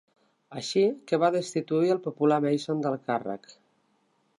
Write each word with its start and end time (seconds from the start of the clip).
Així 0.59 0.81
que 1.11 1.19
va 1.25 1.29
destituir 1.37 1.95
el 1.97 2.03
popular 2.09 2.41
Mason 2.49 2.83
del 2.87 3.01
càrrec. 3.11 3.51